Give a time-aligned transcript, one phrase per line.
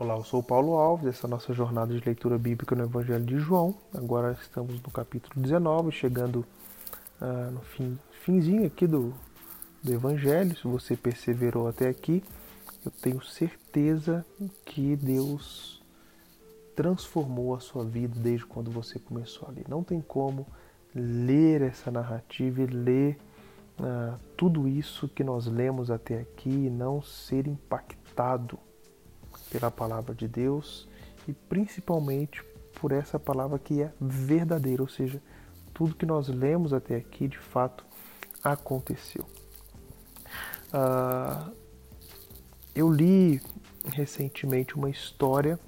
[0.00, 2.84] Olá, eu sou o Paulo Alves, essa é a nossa jornada de leitura bíblica no
[2.84, 3.74] Evangelho de João.
[3.92, 6.46] Agora estamos no capítulo 19, chegando
[7.20, 9.12] uh, no fim, finzinho aqui do,
[9.82, 10.56] do Evangelho.
[10.56, 12.22] Se você perseverou até aqui,
[12.86, 14.24] eu tenho certeza
[14.64, 15.82] que Deus
[16.76, 19.64] transformou a sua vida desde quando você começou ali.
[19.68, 20.46] Não tem como
[20.94, 23.18] ler essa narrativa e ler
[23.80, 28.60] uh, tudo isso que nós lemos até aqui e não ser impactado
[29.50, 30.88] pela palavra de Deus
[31.26, 32.42] e principalmente
[32.80, 35.20] por essa palavra que é verdadeira, ou seja,
[35.74, 37.84] tudo que nós lemos até aqui de fato
[38.42, 39.24] aconteceu.
[40.72, 41.52] Uh,
[42.74, 43.40] eu li
[43.84, 45.58] recentemente uma história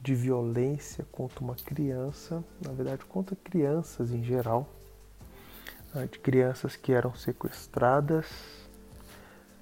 [0.00, 4.68] de violência contra uma criança, na verdade contra crianças em geral,
[5.94, 8.26] uh, de crianças que eram sequestradas,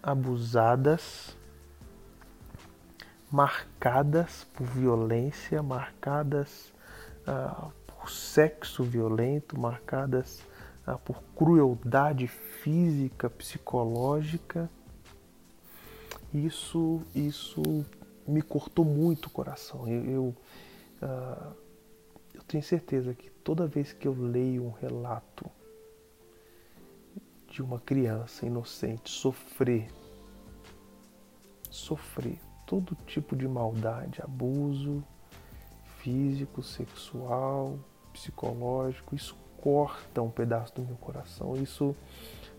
[0.02, 1.36] abusadas
[3.34, 6.72] marcadas por violência, marcadas
[7.26, 10.40] ah, por sexo violento, marcadas
[10.86, 14.70] ah, por crueldade física, psicológica.
[16.32, 17.60] Isso, isso
[18.24, 19.88] me cortou muito o coração.
[19.88, 20.36] Eu, eu,
[21.02, 21.52] ah,
[22.32, 25.44] eu tenho certeza que toda vez que eu leio um relato
[27.48, 29.88] de uma criança inocente sofrer,
[31.68, 35.02] sofrer todo tipo de maldade, abuso
[35.98, 37.78] físico, sexual,
[38.12, 39.14] psicológico.
[39.14, 41.56] Isso corta um pedaço do meu coração.
[41.56, 41.96] Isso,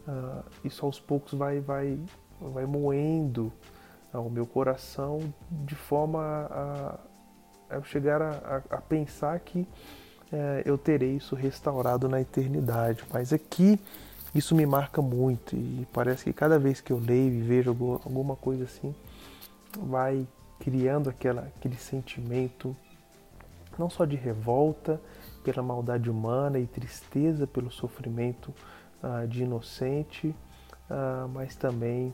[0.07, 1.99] uh, isso aos poucos vai, vai,
[2.41, 3.53] vai moendo
[4.13, 5.19] uh, o meu coração
[5.51, 6.99] de forma a,
[7.77, 9.67] a chegar a, a, pensar que uh,
[10.65, 13.03] eu terei isso restaurado na eternidade.
[13.13, 13.79] Mas aqui
[14.33, 18.35] isso me marca muito e parece que cada vez que eu leio e vejo alguma
[18.35, 18.93] coisa assim,
[19.77, 20.27] vai
[20.59, 22.75] criando aquela, aquele sentimento
[23.77, 25.01] não só de revolta
[25.43, 28.53] pela maldade humana e tristeza pelo sofrimento
[29.03, 30.35] uh, de inocente,
[30.89, 32.13] uh, mas também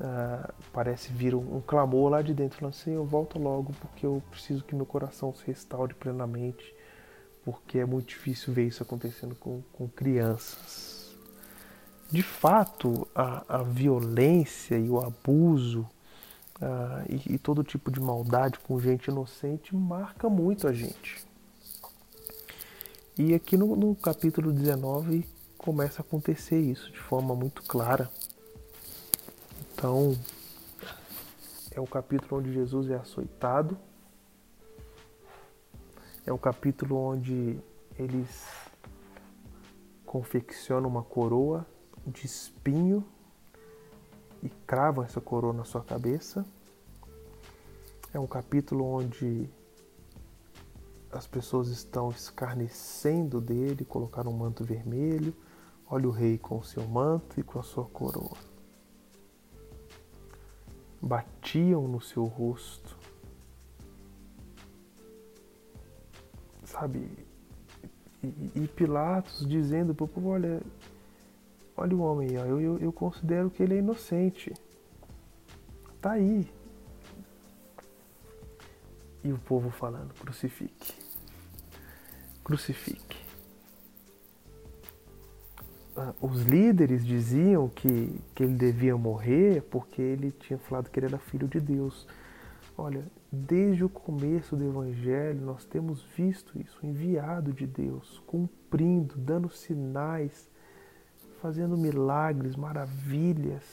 [0.00, 4.06] uh, parece vir um, um, clamor lá de dentro, falando assim, eu volto logo porque
[4.06, 6.74] eu preciso que meu coração se restaure plenamente,
[7.44, 11.14] porque é muito difícil ver isso acontecendo com, com crianças.
[12.10, 15.88] De fato, a, a violência e o abuso
[16.60, 21.24] uh, e, e, todo tipo de maldade com gente inocente marca muito a gente.
[23.18, 28.10] E aqui no, no capítulo 19 começa a acontecer isso de forma muito clara.
[29.74, 30.16] Então,
[31.70, 33.78] é o capítulo onde Jesus é açoitado,
[36.24, 37.58] é o capítulo onde
[37.98, 38.44] eles
[40.04, 41.66] confeccionam uma coroa
[42.06, 43.04] de espinho
[44.42, 46.44] e cravam essa coroa na sua cabeça.
[48.12, 49.48] É um capítulo onde
[51.10, 55.34] as pessoas estão escarnecendo dele, colocaram um manto vermelho.
[55.88, 58.36] Olha o rei com o seu manto e com a sua coroa.
[61.00, 62.96] Batiam no seu rosto.
[66.64, 67.26] Sabe?
[68.22, 70.62] E, e Pilatos dizendo para o povo: olha,
[71.76, 74.52] Olha o homem aí, eu, eu, eu considero que ele é inocente.
[76.00, 76.48] Tá aí.
[79.24, 80.94] E o povo falando: crucifique.
[82.44, 83.22] Crucifique.
[85.96, 91.06] Ah, os líderes diziam que, que ele devia morrer porque ele tinha falado que ele
[91.06, 92.06] era filho de Deus.
[92.76, 99.50] Olha, desde o começo do Evangelho nós temos visto isso, enviado de Deus, cumprindo, dando
[99.50, 100.50] sinais
[101.42, 103.64] fazendo milagres, maravilhas,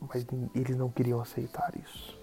[0.00, 2.18] mas eles não queriam aceitar isso.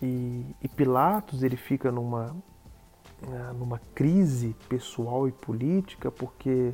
[0.00, 2.26] E, e Pilatos ele fica numa
[3.26, 6.72] né, numa crise pessoal e política porque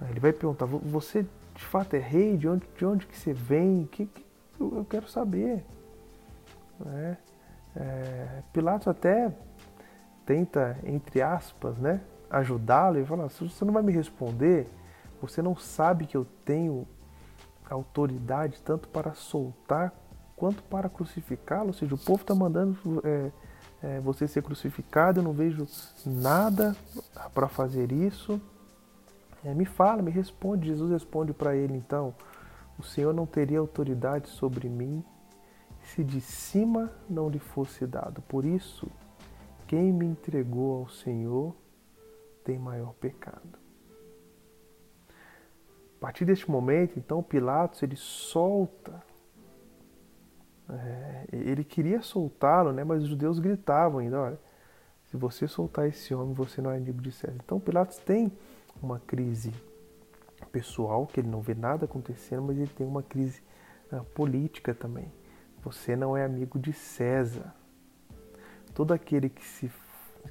[0.00, 2.36] né, ele vai perguntar: você de fato é rei?
[2.36, 3.86] De onde, de onde que você vem?
[3.86, 4.24] Que, que
[4.58, 5.64] eu quero saber.
[6.80, 7.16] Né?
[7.76, 9.32] É, Pilatos até
[10.26, 12.00] tenta, entre aspas, né,
[12.30, 14.68] ajudá-lo e falar: se você não vai me responder,
[15.20, 16.86] você não sabe que eu tenho
[17.68, 19.92] autoridade tanto para soltar
[20.36, 21.68] quanto para crucificá-lo.
[21.68, 23.30] Ou seja, o povo está mandando é,
[23.82, 25.66] é, você ser crucificado, eu não vejo
[26.06, 26.74] nada
[27.34, 28.40] para fazer isso.
[29.44, 30.68] É, me fala, me responde.
[30.68, 32.14] Jesus responde para ele então:
[32.78, 35.04] O Senhor não teria autoridade sobre mim
[35.82, 38.22] se de cima não lhe fosse dado.
[38.22, 38.86] Por isso,
[39.66, 41.54] quem me entregou ao Senhor
[42.44, 43.58] tem maior pecado.
[45.96, 49.02] A partir deste momento, então, Pilatos ele solta
[50.72, 54.38] É, ele queria soltá-lo, né, mas os judeus gritavam ainda: olha,
[55.06, 57.36] se você soltar esse homem, você não é inimigo de César.
[57.44, 58.30] Então Pilatos tem
[58.80, 59.52] uma crise
[60.52, 63.42] pessoal, que ele não vê nada acontecendo, mas ele tem uma crise
[63.92, 65.12] uh, política também.
[65.64, 67.52] Você não é amigo de César.
[68.72, 69.68] Todo aquele que se,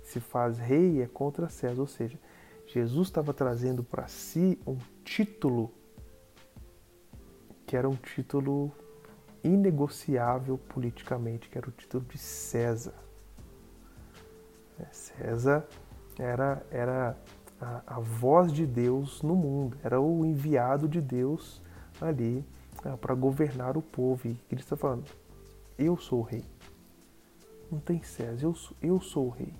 [0.03, 1.81] se faz rei é contra César.
[1.81, 2.17] Ou seja,
[2.67, 5.71] Jesus estava trazendo para si um título
[7.65, 8.71] que era um título
[9.43, 12.95] inegociável politicamente, que era o título de César.
[14.79, 15.67] É, César
[16.17, 17.15] era, era
[17.61, 21.61] a, a voz de Deus no mundo, era o enviado de Deus
[22.01, 22.43] ali
[22.83, 24.27] é, para governar o povo.
[24.27, 25.05] E Cristo está falando:
[25.77, 26.43] Eu sou o rei.
[27.71, 29.53] Não tem César, eu sou, eu sou o rei.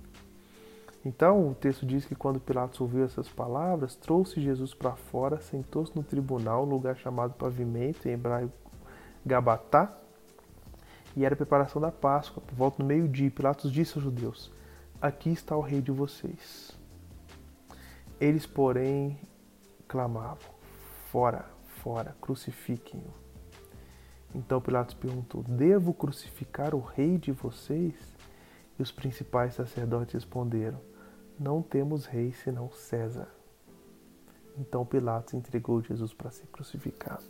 [1.04, 5.96] Então o texto diz que quando Pilatos ouviu essas palavras, trouxe Jesus para fora, sentou-se
[5.96, 8.52] no tribunal, lugar chamado pavimento, em hebraico
[9.24, 9.96] Gabatá,
[11.16, 12.42] e era a preparação da Páscoa.
[12.46, 14.52] Por volta do meio-dia, Pilatos disse aos judeus:
[15.00, 16.78] Aqui está o rei de vocês.
[18.20, 19.18] Eles, porém,
[19.88, 20.38] clamavam:
[21.10, 21.46] Fora,
[21.82, 23.12] fora, crucifiquem-o.
[24.34, 27.94] Então Pilatos perguntou: Devo crucificar o rei de vocês?
[28.78, 30.89] E os principais sacerdotes responderam:
[31.40, 33.26] Não temos rei senão César.
[34.58, 37.24] Então Pilatos entregou Jesus para ser crucificado.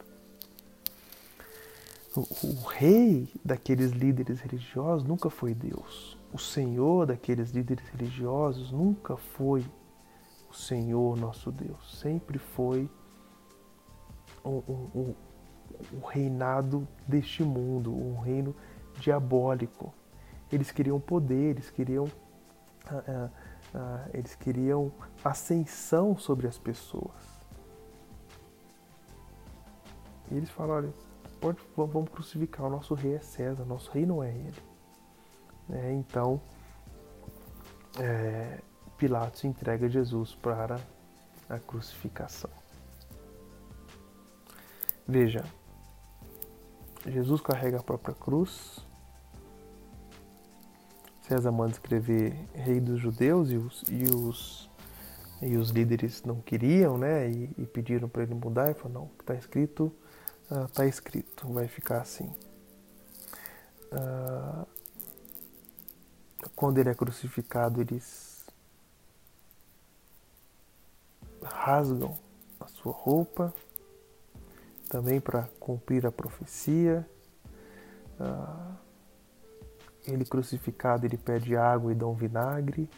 [2.16, 6.18] O, rei daqueles líderes religiosos nunca foi Deus.
[6.32, 9.64] O senhor daqueles líderes religiosos nunca foi
[10.50, 12.00] o Senhor nosso Deus.
[12.00, 12.90] Sempre foi
[14.44, 15.14] o,
[16.12, 18.56] reinado deste mundo, um reino
[18.98, 19.94] diabólico.
[20.50, 22.08] Eles queriam poder, eles queriam,
[22.88, 23.30] ah, ah,
[23.74, 24.92] ah, eles queriam
[25.24, 27.40] ascensão sobre as pessoas.
[30.30, 30.94] E eles falaram, olha,
[31.40, 34.62] pode, vamos crucificar, o nosso rei é César, nosso rei não é ele.
[35.72, 36.40] É, então,
[37.98, 38.60] é,
[38.96, 40.78] Pilatos entrega Jesus para
[41.48, 42.50] a crucificação.
[45.06, 45.44] Veja,
[47.06, 48.86] Jesus carrega a própria cruz.
[51.30, 54.68] César manda escrever rei dos judeus e os, e os,
[55.40, 57.30] e os líderes não queriam, né?
[57.30, 58.64] E, e pediram para ele mudar.
[58.64, 59.92] Ele falou: não, está escrito,
[60.66, 62.34] está ah, escrito, vai ficar assim.
[63.92, 64.66] Uh,
[66.56, 68.44] quando ele é crucificado, eles
[71.44, 72.18] rasgam
[72.58, 73.54] a sua roupa,
[74.88, 77.08] também para cumprir a profecia.
[78.18, 78.74] Ah,
[80.06, 82.88] ele crucificado, ele pede água e dá um vinagre.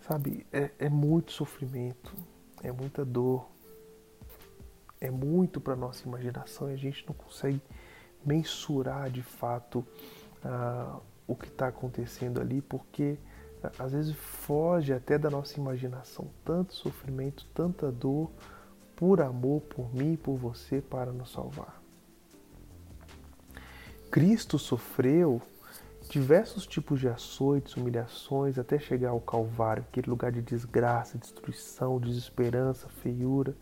[0.00, 2.14] Sabe, é, é muito sofrimento,
[2.62, 3.48] é muita dor,
[5.00, 7.60] é muito para nossa imaginação e a gente não consegue
[8.24, 9.86] mensurar de fato
[10.44, 13.18] ah, o que está acontecendo ali, porque
[13.78, 16.30] às vezes foge até da nossa imaginação.
[16.44, 18.30] Tanto sofrimento, tanta dor,
[18.94, 21.83] por amor, por mim por você, para nos salvar.
[24.14, 25.42] Cristo sofreu
[26.08, 32.88] diversos tipos de açoites, humilhações, até chegar ao Calvário, aquele lugar de desgraça, destruição, desesperança,
[32.88, 33.56] feiura.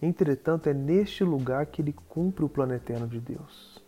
[0.00, 3.84] Entretanto, é neste lugar que ele cumpre o plano eterno de Deus.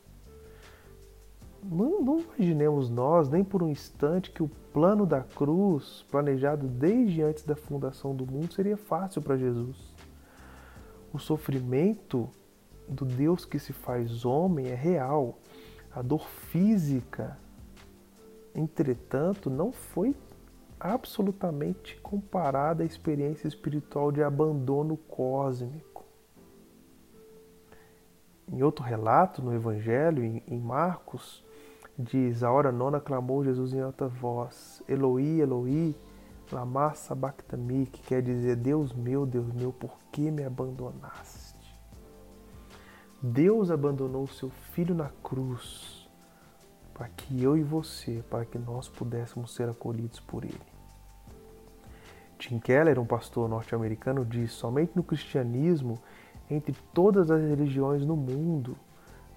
[1.63, 7.23] Não, não, imaginemos nós, nem por um instante, que o plano da cruz, planejado desde
[7.23, 9.95] antes da fundação do mundo, seria fácil para Jesus.
[11.13, 12.29] O sofrimento
[12.89, 15.39] do Deus que se faz homem é real.
[15.93, 17.37] A dor física,
[18.55, 20.15] entretanto, não foi
[20.79, 26.05] absolutamente comparada à experiência espiritual de abandono cósmico.
[28.49, 31.45] Em outro relato no Evangelho, em Marcos,
[32.03, 35.95] Diz, a hora nona clamou Jesus em alta voz, Eloi, Eloi,
[36.51, 41.50] lama sabachthani, que quer dizer, Deus meu, Deus meu, por que me abandonaste?
[43.23, 46.09] Deus abandonou o seu Filho na cruz
[46.95, 50.61] para que eu e você, para que nós pudéssemos ser acolhidos por Ele.
[52.39, 55.99] Tim Keller, um pastor norte-americano, diz: somente no cristianismo,
[56.51, 58.77] entre todas as religiões no mundo,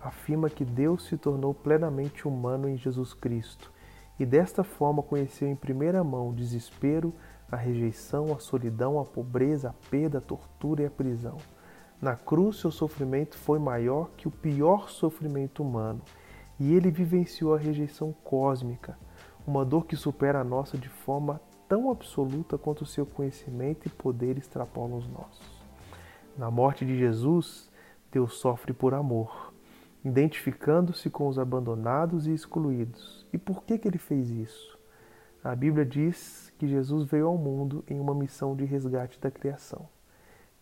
[0.01, 3.71] afirma que Deus se tornou plenamente humano em Jesus Cristo
[4.19, 7.13] e desta forma conheceu em primeira mão o desespero,
[7.51, 11.37] a rejeição, a solidão, a pobreza, a perda, a tortura e a prisão.
[12.03, 16.01] Na cruz, seu sofrimento foi maior que o pior sofrimento humano,
[16.59, 18.97] e ele vivenciou a rejeição cósmica,
[19.47, 23.89] uma dor que supera a nossa de forma tão absoluta quanto o seu conhecimento e
[23.89, 25.63] poder extrapolam os nossos.
[26.37, 27.71] Na morte de Jesus,
[28.11, 29.53] Deus sofre por amor
[30.03, 33.25] identificando-se com os abandonados e excluídos.
[33.31, 34.77] E por que, que ele fez isso?
[35.41, 39.87] A Bíblia diz que Jesus veio ao mundo em uma missão de resgate da criação.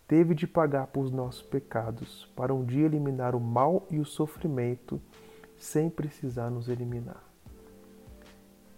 [0.06, 5.00] Teve de pagar por nossos pecados para um dia eliminar o mal e o sofrimento
[5.56, 7.22] sem precisar nos eliminar.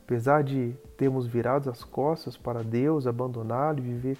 [0.04, 4.18] Apesar de termos virado as costas para Deus, abandoná-lo e viver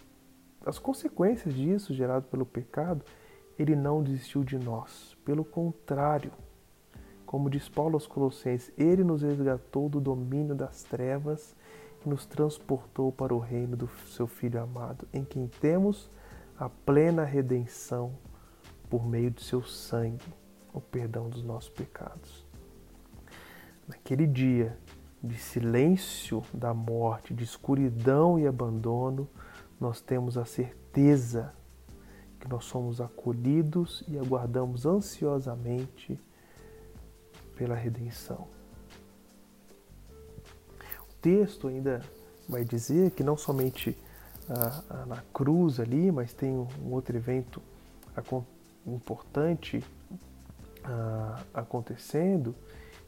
[0.64, 3.04] as consequências disso gerado pelo pecado,
[3.58, 5.14] ele não desistiu de nós.
[5.24, 6.32] Pelo contrário,
[7.26, 11.54] como diz Paulo aos Colossenses, ele nos resgatou do domínio das trevas
[12.04, 16.10] e nos transportou para o reino do seu Filho amado, em quem temos
[16.58, 18.16] a plena redenção
[18.88, 20.24] por meio de seu sangue,
[20.72, 22.44] o perdão dos nossos pecados.
[23.88, 24.78] Naquele dia,
[25.22, 29.28] de silêncio da morte, de escuridão e abandono,
[29.80, 31.52] nós temos a certeza
[32.38, 36.20] que nós somos acolhidos e aguardamos ansiosamente
[37.56, 38.46] pela redenção.
[41.10, 42.02] O texto ainda
[42.48, 43.96] vai dizer que não somente
[44.48, 47.62] ah, na cruz ali, mas tem um outro evento
[48.86, 49.82] importante
[50.84, 52.54] ah, acontecendo,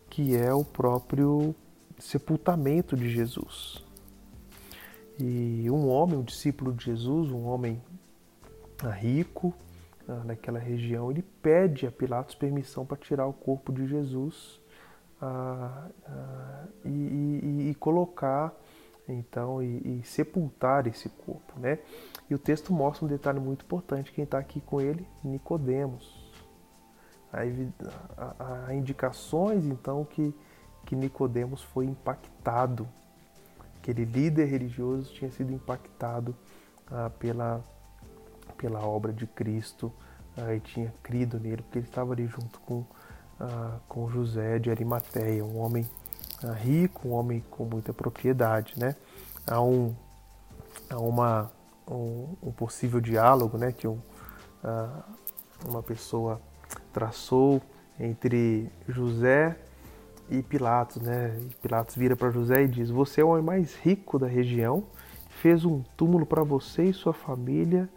[0.08, 1.54] que é o próprio
[1.98, 3.84] sepultamento de Jesus.
[5.18, 7.82] E um homem, um discípulo de Jesus, um homem
[8.82, 9.54] ah, rico
[10.08, 14.60] ah, naquela região, ele pede a Pilatos permissão para tirar o corpo de Jesus
[16.84, 18.54] e, e, e, colocar
[19.08, 21.78] então e, e, sepultar esse corpo, né?
[22.28, 24.12] E o texto mostra um detalhe muito importante.
[24.12, 26.26] Quem está aqui com ele, Nicodemos.
[27.32, 30.34] Há indicações então que
[30.86, 32.88] que Nicodemos foi impactado.
[33.78, 36.34] Aquele líder religioso tinha sido impactado
[36.90, 37.62] ah, pela,
[38.56, 39.92] pela obra de Cristo
[40.36, 42.84] ah, e tinha crido nele, porque ele estava ali junto com,
[43.38, 45.86] ah, com José de Arimateia, um homem
[46.62, 48.74] rico, um homem com muita propriedade.
[48.76, 48.94] Né?
[49.46, 49.94] Há, um,
[50.90, 51.50] há uma,
[51.88, 53.98] um, um possível diálogo né, que um,
[54.62, 55.02] ah,
[55.64, 56.40] uma pessoa
[56.92, 57.62] traçou
[57.98, 59.56] entre José
[60.28, 61.38] e Pilatos, né?
[61.40, 64.84] E Pilatos vira para José e diz: Você é o homem mais rico da região,
[65.28, 67.88] fez um túmulo para você e sua família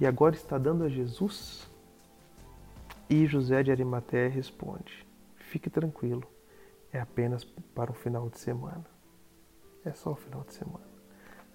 [0.00, 1.68] e agora está dando a Jesus?
[3.08, 6.24] E José de Arimateia responde: Fique tranquilo,
[6.92, 8.86] é apenas para o final de semana.
[9.84, 10.86] É só o final de semana.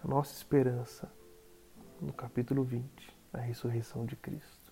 [0.04, 1.12] A nossa esperança,
[2.00, 4.63] no capítulo 20, a ressurreição de Cristo.